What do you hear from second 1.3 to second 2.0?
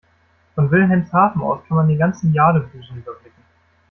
aus kann man den